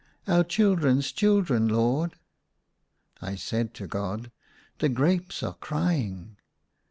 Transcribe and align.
"Our 0.27 0.43
children's 0.43 1.11
children, 1.11 1.67
Lord." 1.67 2.15
I 3.21 3.35
said 3.35 3.75
to 3.75 3.85
God," 3.85 4.31
The 4.79 4.89
grapes 4.89 5.43
are 5.43 5.53
crying 5.53 6.37